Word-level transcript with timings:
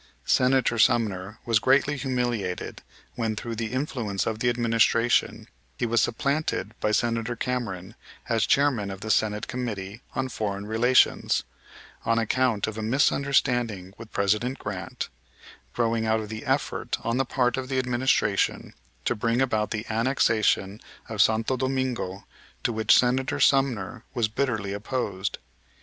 Senator 0.25 0.79
Sumner 0.79 1.37
was 1.45 1.59
greatly 1.59 1.95
humiliated, 1.95 2.81
when, 3.13 3.35
through 3.35 3.55
the 3.55 3.71
influence 3.71 4.25
of 4.25 4.39
the 4.39 4.49
administration, 4.49 5.47
he 5.77 5.85
was 5.85 6.01
supplanted 6.01 6.73
by 6.79 6.91
Senator 6.91 7.35
Cameron 7.35 7.93
as 8.27 8.47
Chairman 8.47 8.89
of 8.89 9.01
the 9.01 9.11
Senate 9.11 9.47
Committee 9.47 10.01
on 10.15 10.27
Foreign 10.29 10.65
Relations 10.65 11.43
on 12.03 12.17
account 12.17 12.65
of 12.65 12.79
a 12.79 12.81
misunderstanding 12.81 13.93
with 13.99 14.11
President 14.11 14.57
Grant, 14.57 15.07
growing 15.71 16.07
out 16.07 16.19
of 16.19 16.29
the 16.29 16.47
effort 16.47 16.97
on 17.03 17.17
the 17.17 17.23
part 17.23 17.55
of 17.55 17.69
the 17.69 17.77
administration 17.77 18.73
to 19.05 19.13
bring 19.13 19.39
about 19.39 19.69
the 19.69 19.85
annexation 19.87 20.81
of 21.09 21.21
Santo 21.21 21.55
Domingo, 21.57 22.25
to 22.63 22.73
which 22.73 22.97
Senator 22.97 23.39
Sumner 23.39 24.03
was 24.15 24.27
bitterly 24.27 24.73
opposed. 24.73 25.37